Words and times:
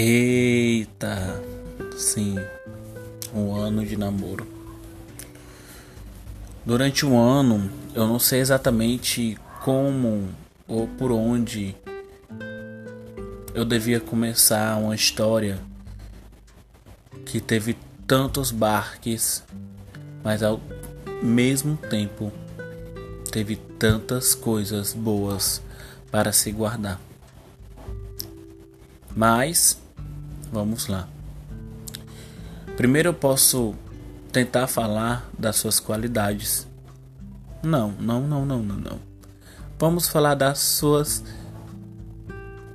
Eita, 0.00 1.42
sim, 1.96 2.36
um 3.34 3.56
ano 3.56 3.84
de 3.84 3.96
namoro. 3.96 4.46
Durante 6.64 7.04
um 7.04 7.18
ano, 7.18 7.68
eu 7.96 8.06
não 8.06 8.20
sei 8.20 8.38
exatamente 8.38 9.36
como 9.64 10.28
ou 10.68 10.86
por 10.86 11.10
onde 11.10 11.74
eu 13.52 13.64
devia 13.64 13.98
começar 13.98 14.76
uma 14.76 14.94
história 14.94 15.58
que 17.26 17.40
teve 17.40 17.76
tantos 18.06 18.52
barques, 18.52 19.42
mas 20.22 20.44
ao 20.44 20.60
mesmo 21.20 21.76
tempo 21.76 22.32
teve 23.32 23.56
tantas 23.56 24.32
coisas 24.32 24.94
boas 24.94 25.60
para 26.08 26.32
se 26.32 26.52
guardar. 26.52 27.00
Mas 29.16 29.87
vamos 30.52 30.86
lá. 30.86 31.08
Primeiro 32.76 33.08
eu 33.08 33.14
posso 33.14 33.74
tentar 34.32 34.66
falar 34.66 35.28
das 35.38 35.56
suas 35.56 35.80
qualidades. 35.80 36.66
Não, 37.62 37.92
não, 37.92 38.26
não, 38.26 38.46
não, 38.46 38.62
não, 38.62 38.76
não. 38.76 39.00
Vamos 39.78 40.08
falar 40.08 40.34
das 40.34 40.58
suas 40.58 41.24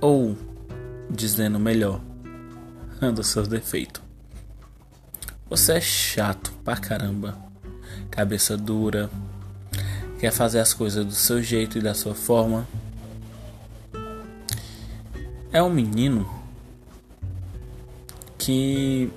ou 0.00 0.36
dizendo 1.08 1.58
melhor, 1.60 2.00
dos 3.14 3.28
seus 3.28 3.46
defeitos. 3.46 4.02
Você 5.48 5.74
é 5.74 5.80
chato 5.80 6.52
pra 6.64 6.76
caramba, 6.76 7.36
cabeça 8.10 8.56
dura, 8.56 9.10
quer 10.18 10.32
fazer 10.32 10.58
as 10.58 10.72
coisas 10.72 11.04
do 11.04 11.12
seu 11.12 11.42
jeito 11.42 11.78
e 11.78 11.82
da 11.82 11.94
sua 11.94 12.14
forma. 12.14 12.66
É 15.52 15.62
um 15.62 15.70
menino 15.70 16.41
que 18.44 19.08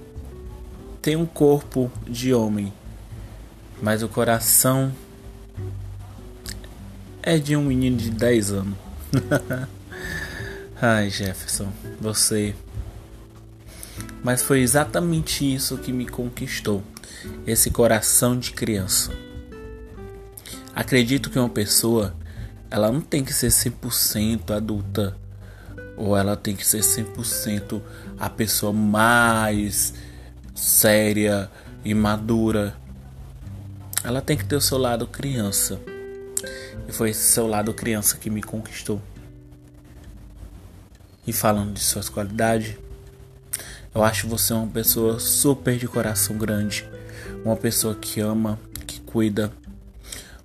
tem 1.02 1.16
um 1.16 1.26
corpo 1.26 1.92
de 2.08 2.32
homem, 2.32 2.72
mas 3.82 4.04
o 4.04 4.08
coração 4.08 4.94
é 7.24 7.40
de 7.40 7.56
um 7.56 7.64
menino 7.64 7.98
de 7.98 8.12
10 8.12 8.52
anos. 8.52 8.78
Ai, 10.80 11.10
Jefferson, 11.10 11.72
você. 12.00 12.54
Mas 14.24 14.44
foi 14.44 14.60
exatamente 14.60 15.56
isso 15.56 15.80
que 15.80 15.92
me 15.92 16.06
conquistou, 16.06 16.84
esse 17.48 17.72
coração 17.72 18.38
de 18.38 18.52
criança. 18.52 19.12
Acredito 20.76 21.32
que 21.32 21.40
uma 21.40 21.50
pessoa, 21.50 22.16
ela 22.70 22.92
não 22.92 23.02
tem 23.02 23.24
que 23.24 23.34
ser 23.34 23.48
100% 23.48 24.52
adulta, 24.56 25.18
ou 25.98 26.16
ela 26.18 26.36
tem 26.36 26.56
que 26.56 26.66
ser 26.66 26.82
100% 26.82 27.82
a 28.20 28.30
pessoa 28.30 28.74
mais 28.74 29.94
séria 30.54 31.50
e 31.84 31.94
madura. 31.94 32.76
Ela 34.04 34.22
tem 34.22 34.38
que 34.38 34.46
ter 34.46 34.56
o 34.56 34.62
seu 34.62 34.78
lado 34.78 35.08
criança. 35.08 35.80
E 36.88 36.92
foi 36.92 37.10
esse 37.10 37.32
seu 37.32 37.48
lado 37.48 37.74
criança 37.74 38.18
que 38.18 38.30
me 38.30 38.44
conquistou. 38.44 39.02
E 41.26 41.34
falando 41.34 41.74
de 41.74 41.80
suas 41.80 42.08
qualidades, 42.08 42.76
eu 43.94 44.04
acho 44.04 44.28
você 44.28 44.54
uma 44.54 44.68
pessoa 44.68 45.20
super 45.20 45.78
de 45.78 45.88
coração 45.88 46.38
grande, 46.38 46.88
uma 47.44 47.56
pessoa 47.56 47.96
que 47.96 48.20
ama, 48.20 48.60
que 48.86 49.00
cuida, 49.02 49.52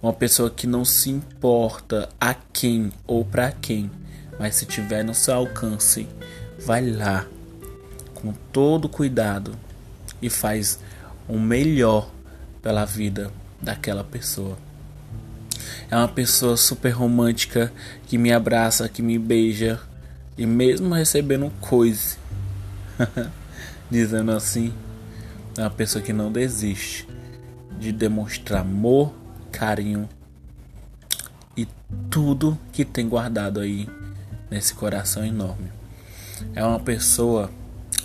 uma 0.02 0.12
pessoa 0.12 0.48
que 0.48 0.66
não 0.66 0.84
se 0.84 1.10
importa 1.10 2.08
a 2.18 2.32
quem 2.32 2.90
ou 3.06 3.24
para 3.24 3.52
quem, 3.52 3.90
mas 4.40 4.54
se 4.54 4.64
tiver 4.64 5.04
no 5.04 5.12
seu 5.12 5.34
alcance, 5.34 6.08
vai 6.58 6.90
lá 6.90 7.26
com 8.14 8.32
todo 8.50 8.88
cuidado 8.88 9.54
e 10.22 10.30
faz 10.30 10.80
o 11.28 11.38
melhor 11.38 12.10
pela 12.62 12.86
vida 12.86 13.30
daquela 13.60 14.02
pessoa. 14.02 14.56
É 15.90 15.96
uma 15.96 16.08
pessoa 16.08 16.56
super 16.56 16.88
romântica 16.88 17.70
que 18.06 18.16
me 18.16 18.32
abraça, 18.32 18.88
que 18.88 19.02
me 19.02 19.18
beija, 19.18 19.78
e 20.38 20.46
mesmo 20.46 20.94
recebendo 20.94 21.52
coisa, 21.60 22.16
dizendo 23.90 24.32
assim, 24.32 24.72
é 25.58 25.60
uma 25.60 25.70
pessoa 25.70 26.02
que 26.02 26.14
não 26.14 26.32
desiste 26.32 27.06
de 27.78 27.92
demonstrar 27.92 28.62
amor, 28.62 29.12
carinho 29.52 30.08
e 31.54 31.68
tudo 32.08 32.58
que 32.72 32.86
tem 32.86 33.06
guardado 33.06 33.60
aí 33.60 33.86
nesse 34.50 34.74
coração 34.74 35.24
enorme. 35.24 35.70
É 36.54 36.64
uma 36.64 36.80
pessoa 36.80 37.50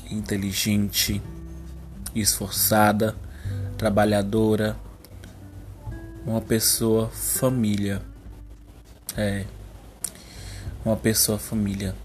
inteligente, 0.10 1.22
esforçada, 2.14 3.16
trabalhadora, 3.78 4.78
uma 6.26 6.42
pessoa 6.42 7.10
família. 7.10 8.02
É, 9.18 9.46
uma 10.84 10.96
pessoa 10.96 11.40
família. 11.40 11.96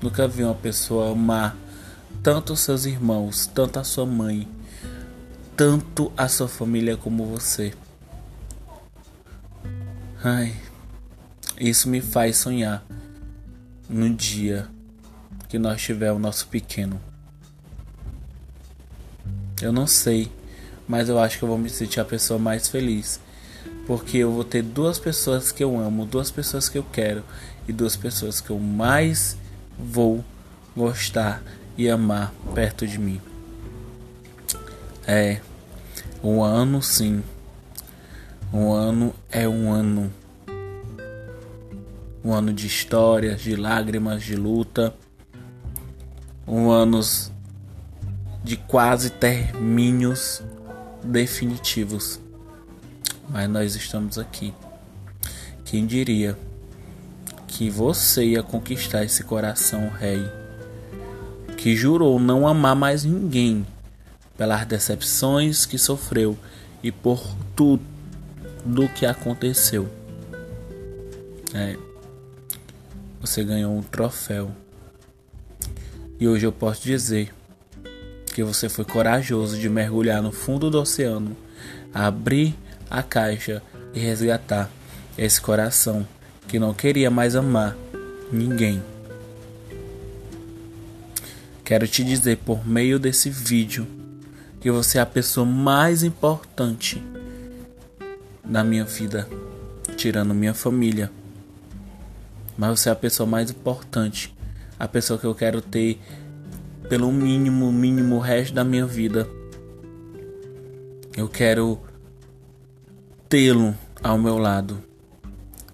Nunca 0.00 0.28
vi 0.28 0.44
uma 0.44 0.54
pessoa 0.54 1.10
amar 1.10 1.56
tanto 2.22 2.54
seus 2.56 2.84
irmãos, 2.84 3.46
tanto 3.46 3.78
a 3.78 3.84
sua 3.84 4.06
mãe, 4.06 4.48
tanto 5.56 6.12
a 6.16 6.28
sua 6.28 6.48
família 6.48 6.96
como 6.96 7.26
você. 7.26 7.72
Ai, 10.22 10.54
isso 11.58 11.88
me 11.88 12.00
faz 12.00 12.36
sonhar 12.36 12.84
no 13.92 14.08
dia 14.08 14.66
que 15.48 15.58
nós 15.58 15.82
tivermos 15.82 16.18
o 16.18 16.22
nosso 16.22 16.48
pequeno. 16.48 17.00
Eu 19.60 19.72
não 19.72 19.86
sei, 19.86 20.32
mas 20.88 21.08
eu 21.08 21.18
acho 21.18 21.38
que 21.38 21.44
eu 21.44 21.48
vou 21.48 21.58
me 21.58 21.68
sentir 21.68 22.00
a 22.00 22.04
pessoa 22.04 22.38
mais 22.38 22.68
feliz. 22.68 23.20
Porque 23.86 24.18
eu 24.18 24.32
vou 24.32 24.44
ter 24.44 24.62
duas 24.62 24.98
pessoas 24.98 25.52
que 25.52 25.62
eu 25.62 25.78
amo, 25.78 26.06
duas 26.06 26.30
pessoas 26.30 26.68
que 26.68 26.78
eu 26.78 26.84
quero 26.84 27.22
e 27.68 27.72
duas 27.72 27.94
pessoas 27.94 28.40
que 28.40 28.50
eu 28.50 28.58
mais 28.58 29.36
vou 29.78 30.24
gostar 30.74 31.42
e 31.76 31.88
amar 31.88 32.32
perto 32.54 32.86
de 32.86 32.98
mim. 32.98 33.20
É, 35.06 35.40
um 36.24 36.42
ano 36.42 36.82
sim. 36.82 37.22
Um 38.52 38.72
ano 38.72 39.14
é 39.30 39.48
um 39.48 39.70
ano. 39.70 40.12
Um 42.24 42.32
ano 42.32 42.52
de 42.52 42.66
histórias, 42.66 43.40
de 43.40 43.56
lágrimas, 43.56 44.22
de 44.22 44.36
luta. 44.36 44.94
Um 46.46 46.70
ano 46.70 47.00
de 48.44 48.56
quase 48.56 49.10
termínios 49.10 50.42
definitivos. 51.02 52.20
Mas 53.28 53.48
nós 53.48 53.74
estamos 53.74 54.18
aqui. 54.18 54.54
Quem 55.64 55.86
diria? 55.86 56.36
que 57.52 57.68
você 57.68 58.24
ia 58.24 58.42
conquistar 58.42 59.04
esse 59.04 59.22
coração 59.22 59.90
rei, 59.90 60.26
que 61.56 61.76
jurou 61.76 62.18
não 62.18 62.48
amar 62.48 62.74
mais 62.74 63.04
ninguém 63.04 63.66
pelas 64.38 64.64
decepções 64.64 65.66
que 65.66 65.76
sofreu 65.76 66.36
e 66.82 66.90
por 66.90 67.22
tudo 67.54 67.84
do 68.64 68.88
que 68.88 69.04
aconteceu. 69.04 69.86
É, 71.54 71.76
você 73.22 73.44
ganhou 73.44 73.72
um 73.72 73.82
troféu. 73.82 74.50
E 76.18 76.26
hoje 76.26 76.44
eu 76.44 76.50
posso 76.50 76.82
dizer 76.82 77.32
que 78.34 78.42
você 78.42 78.68
foi 78.68 78.84
corajoso 78.84 79.56
de 79.58 79.68
mergulhar 79.68 80.20
no 80.20 80.32
fundo 80.32 80.68
do 80.68 80.80
oceano, 80.80 81.36
abrir 81.94 82.52
a 82.90 83.00
caixa 83.00 83.62
e 83.94 84.00
resgatar 84.00 84.68
esse 85.16 85.40
coração 85.40 86.06
que 86.48 86.58
não 86.58 86.74
queria 86.74 87.10
mais 87.10 87.36
amar 87.36 87.76
ninguém. 88.32 88.82
Quero 91.64 91.86
te 91.86 92.02
dizer 92.02 92.38
por 92.38 92.66
meio 92.66 92.98
desse 92.98 93.30
vídeo 93.30 93.86
que 94.60 94.70
você 94.70 94.98
é 94.98 95.00
a 95.00 95.06
pessoa 95.06 95.46
mais 95.46 96.02
importante 96.02 97.02
na 98.44 98.64
minha 98.64 98.84
vida, 98.84 99.28
tirando 99.96 100.34
minha 100.34 100.54
família. 100.54 101.10
Mas 102.56 102.80
você 102.80 102.88
é 102.88 102.92
a 102.92 102.96
pessoa 102.96 103.26
mais 103.26 103.50
importante, 103.50 104.34
a 104.78 104.86
pessoa 104.86 105.18
que 105.18 105.26
eu 105.26 105.34
quero 105.34 105.60
ter 105.60 105.98
pelo 106.88 107.10
mínimo, 107.10 107.72
mínimo 107.72 108.18
resto 108.18 108.54
da 108.54 108.64
minha 108.64 108.86
vida. 108.86 109.28
Eu 111.16 111.28
quero 111.28 111.80
tê-lo 113.28 113.74
ao 114.02 114.18
meu 114.18 114.38
lado 114.38 114.82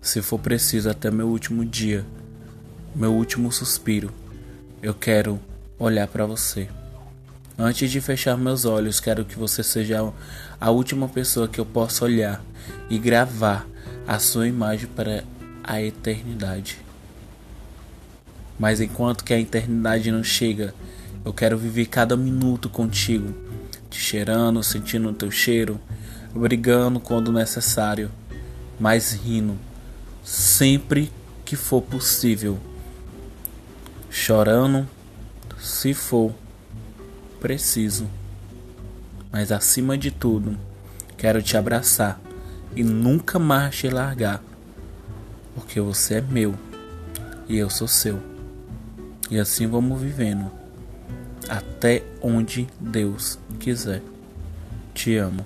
se 0.08 0.22
for 0.22 0.38
preciso 0.38 0.88
até 0.88 1.10
meu 1.10 1.28
último 1.28 1.64
dia, 1.64 2.04
meu 2.94 3.12
último 3.12 3.52
suspiro, 3.52 4.10
eu 4.82 4.94
quero 4.94 5.38
olhar 5.78 6.06
para 6.08 6.24
você. 6.24 6.68
Antes 7.58 7.90
de 7.90 8.00
fechar 8.00 8.36
meus 8.36 8.64
olhos, 8.64 9.00
quero 9.00 9.24
que 9.24 9.38
você 9.38 9.62
seja 9.62 10.12
a 10.60 10.70
última 10.70 11.08
pessoa 11.08 11.48
que 11.48 11.60
eu 11.60 11.66
possa 11.66 12.04
olhar 12.04 12.42
e 12.88 12.98
gravar 12.98 13.66
a 14.06 14.18
sua 14.18 14.48
imagem 14.48 14.86
para 14.86 15.24
a 15.68 15.82
eternidade. 15.82 16.78
Mas 18.58 18.80
enquanto 18.80 19.22
que 19.22 19.34
a 19.34 19.38
eternidade 19.38 20.10
não 20.10 20.24
chega, 20.24 20.74
eu 21.22 21.30
quero 21.30 21.58
viver 21.58 21.84
cada 21.84 22.16
minuto 22.16 22.70
contigo, 22.70 23.34
te 23.90 24.00
cheirando, 24.00 24.62
sentindo 24.62 25.10
o 25.10 25.12
teu 25.12 25.30
cheiro, 25.30 25.78
brigando 26.34 26.98
quando 26.98 27.30
necessário, 27.30 28.10
mas 28.80 29.12
rindo 29.12 29.58
sempre 30.24 31.12
que 31.44 31.54
for 31.54 31.82
possível, 31.82 32.58
chorando 34.08 34.88
se 35.58 35.92
for 35.92 36.32
preciso. 37.40 38.08
Mas 39.30 39.52
acima 39.52 39.98
de 39.98 40.10
tudo, 40.10 40.58
quero 41.18 41.42
te 41.42 41.58
abraçar 41.58 42.18
e 42.74 42.82
nunca 42.82 43.38
mais 43.38 43.76
te 43.76 43.90
largar, 43.90 44.42
porque 45.58 45.80
você 45.80 46.14
é 46.14 46.20
meu 46.20 46.54
e 47.48 47.58
eu 47.58 47.68
sou 47.68 47.88
seu. 47.88 48.20
E 49.28 49.38
assim 49.38 49.66
vamos 49.66 50.00
vivendo 50.00 50.50
até 51.48 52.04
onde 52.22 52.68
Deus 52.78 53.38
quiser. 53.58 54.00
Te 54.94 55.16
amo. 55.16 55.44